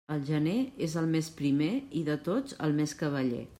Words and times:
El 0.13 0.21
gener 0.27 0.55
és 0.87 0.95
el 1.01 1.09
mes 1.11 1.29
primer 1.43 1.69
i 2.01 2.03
de 2.11 2.17
tots 2.31 2.59
el 2.69 2.77
més 2.83 2.99
cavaller. 3.05 3.47